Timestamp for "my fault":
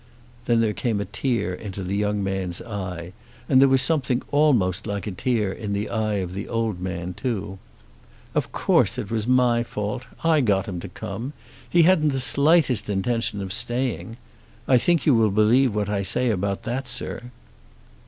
9.27-10.07